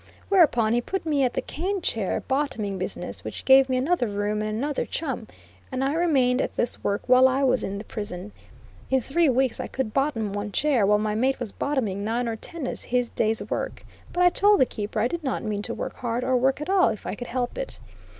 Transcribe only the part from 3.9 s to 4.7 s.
room and